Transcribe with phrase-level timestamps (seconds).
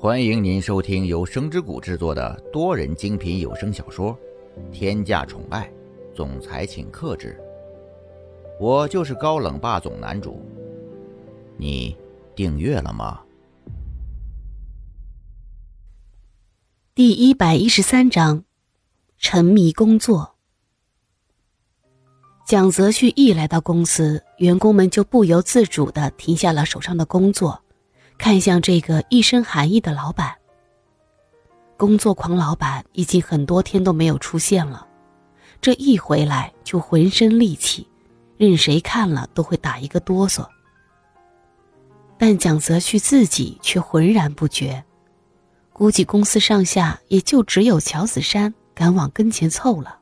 [0.00, 4.16] 欢迎您收听由声之谷制作的多人精品有声小说
[4.70, 5.68] 《天价宠爱
[6.14, 7.36] 总裁请克制》，
[8.64, 10.40] 我就是高冷霸总男主。
[11.56, 11.96] 你
[12.36, 13.22] 订阅了吗？
[16.94, 18.44] 第一百一十三章，
[19.18, 20.36] 沉迷工作。
[22.46, 27.64] 蒋泽旭一来到公司，员工们就不由自主的停下了手上的工作。
[28.18, 30.34] 看向这个一身寒意的老板。
[31.76, 34.86] 工作狂老板已经很多天都没有出现了，
[35.60, 37.88] 这一回来就浑身戾气，
[38.36, 40.44] 任谁看了都会打一个哆嗦。
[42.18, 44.84] 但蒋泽旭自己却浑然不觉，
[45.72, 50.00] 估计公司上下也就只有乔子山敢往跟前凑了。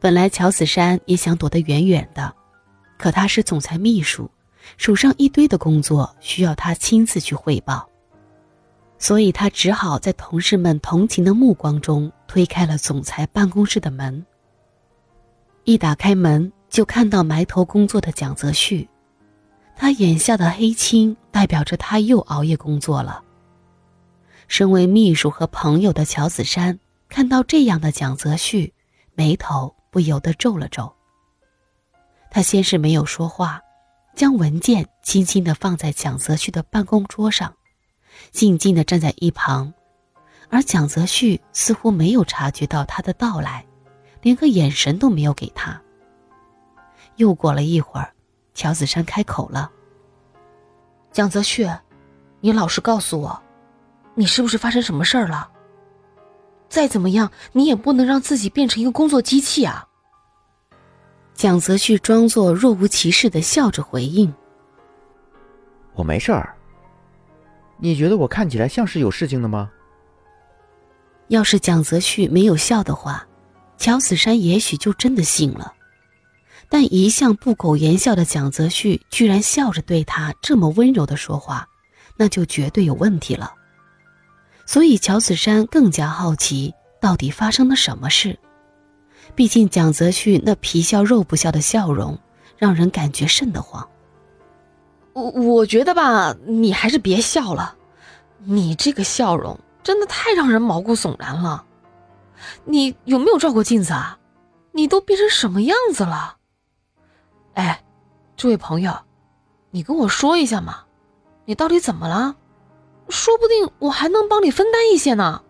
[0.00, 2.34] 本来乔子山也想躲得远远的，
[2.96, 4.30] 可他是总裁秘书。
[4.76, 7.88] 手上一堆的工作需要他亲自去汇报，
[8.98, 14.24] 所以他只好在同事们同情的目光中推开了总裁办公室的门。
[15.64, 18.88] 一打开门，就看到埋头工作的蒋泽旭，
[19.76, 23.22] 他眼下的黑青代表着他又熬夜工作了。
[24.46, 26.78] 身为秘书和朋友的乔子山
[27.08, 28.72] 看到这样的蒋泽旭，
[29.14, 30.90] 眉头不由得皱了皱。
[32.30, 33.60] 他先是没有说话。
[34.18, 37.54] 将文件轻轻地放在蒋泽旭的办公桌上，
[38.32, 39.72] 静静地站在一旁，
[40.48, 43.64] 而蒋泽旭似乎没有察觉到他的到来，
[44.20, 45.80] 连个眼神都没有给他。
[47.14, 48.12] 又过了一会儿，
[48.54, 49.70] 乔子山开口了
[51.14, 51.70] ：“蒋泽旭，
[52.40, 53.40] 你老实告诉我，
[54.16, 55.48] 你是不是发生什么事儿了？
[56.68, 59.86] 再怎么样，你也不能让自己变成一个工作机器啊！”
[61.38, 64.34] 蒋泽旭装作若无其事的笑着回应
[65.94, 66.52] ：“我没事儿。
[67.76, 69.70] 你觉得我看起来像是有事情的吗？”
[71.28, 73.24] 要是蒋泽旭没有笑的话，
[73.76, 75.74] 乔子山也许就真的信了。
[76.68, 81.68] 但一向不苟言笑的蒋泽旭居然笑着对他这么温柔的说话，
[82.16, 83.54] 那就绝对有问题了。
[84.66, 88.40] 所以乔子山更加好奇，到底发生了什么事。
[89.34, 92.18] 毕竟蒋泽旭那皮笑肉不笑的笑容，
[92.56, 93.88] 让人感觉瘆得慌。
[95.12, 97.76] 我我觉得吧，你还是别笑了，
[98.38, 101.64] 你这个笑容真的太让人毛骨悚然了。
[102.64, 104.18] 你有没有照过镜子啊？
[104.72, 106.36] 你都变成什么样子了？
[107.54, 107.82] 哎，
[108.36, 108.96] 这位朋友，
[109.70, 110.84] 你跟我说一下嘛，
[111.46, 112.36] 你到底怎么了？
[113.08, 115.42] 说不定我还能帮你分担一些呢。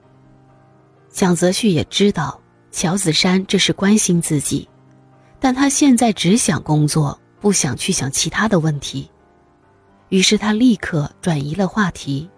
[1.11, 2.41] 蒋泽旭也知道。
[2.71, 4.69] 乔子山这是关心自己，
[5.41, 9.11] 但他现在只想工作，不想去想其他的问题。
[10.11, 12.29] 于是他立刻转移了话题。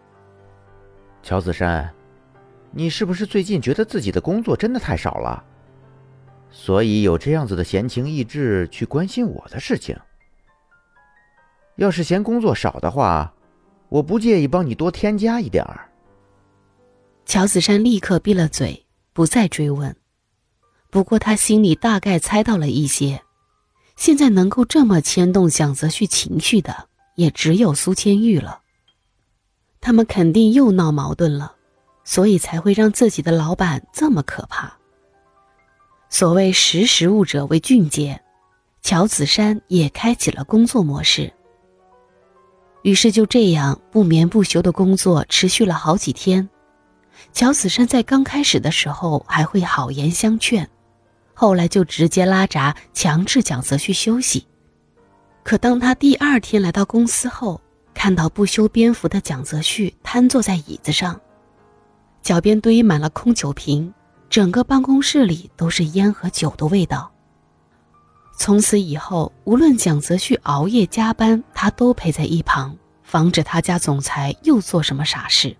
[1.22, 1.92] 乔子山，
[2.70, 5.44] 你是不是最近觉得自己的工作真的太少了，
[6.50, 9.96] 所以有这样子的闲情逸致去关心我的事情？
[11.76, 13.32] 要是嫌工作少的话，
[13.88, 15.88] 我不介意帮你多添加一点儿。
[17.26, 19.94] 乔子山立刻闭了嘴，不再追问。
[20.90, 23.22] 不过他心里大概猜到了一些，
[23.96, 28.60] 现在能够这么牵动蒋泽旭情绪的，也只有苏千玉了。
[29.80, 31.54] 他们肯定又闹矛盾了，
[32.04, 34.76] 所以才会让自己的老板这么可怕。
[36.08, 38.20] 所谓识时务者为俊杰，
[38.82, 41.32] 乔子山也开启了工作模式。
[42.82, 46.48] 于是就这样不眠不休的工作持续了好几天。
[47.32, 50.68] 乔子山在刚开始的时候还会好言相劝。
[51.40, 54.46] 后来就直接拉闸，强制蒋泽旭休息。
[55.42, 57.58] 可当他第二天来到公司后，
[57.94, 61.18] 看到不修边幅的蒋泽旭瘫坐在椅子上，
[62.20, 63.90] 脚边堆满了空酒瓶，
[64.28, 67.10] 整个办公室里都是烟和酒的味道。
[68.36, 75.56] 从此以后，无论蒋泽旭熬夜加班，他都陪在一旁，防止他家总裁又做什么傻事。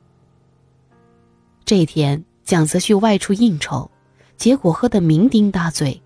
[1.65, 3.91] 这一天，蒋泽旭外出应酬。
[4.41, 6.01] 结果喝得酩酊大醉，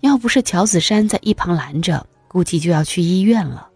[0.00, 3.70] 要不是乔子山在一旁拦着，估计就要去医院了。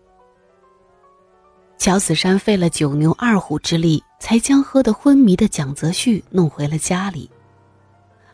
[1.78, 7.30] 乔子山费了九牛二虎之力，才将喝得昏迷的蒋泽旭弄回了家里。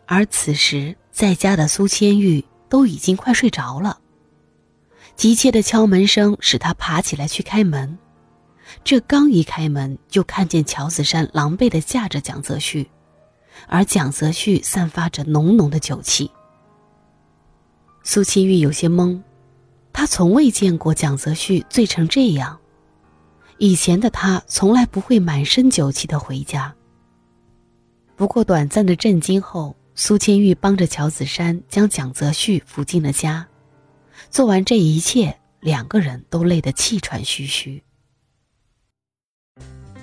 [0.05, 3.97] 而此时在家的苏千玉都已经快睡着了。
[5.15, 7.97] 急切的敲门声使他爬起来去开门，
[8.83, 12.91] 这刚一开门，就看见乔子山狼狈地架着蒋泽旭。
[13.67, 16.29] 而蒋泽旭散发着浓浓的酒气。
[18.03, 19.21] 苏清玉有些懵，
[19.91, 22.59] 她从未见过蒋泽旭醉成这样，
[23.57, 26.75] 以前的他从来不会满身酒气的回家。
[28.15, 33.47] 不过短暂的震惊后，苏千玉帮着乔子山将蒋泽旭扶进了家。
[34.29, 37.81] 做完这一切，两个人都累得气喘吁吁。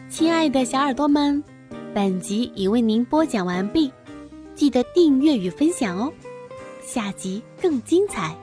[0.08, 1.42] 亲爱的小耳朵们，
[1.94, 3.92] 本集已为您播讲完毕，
[4.54, 6.10] 记得订阅与分享哦，
[6.80, 8.34] 下集更精彩。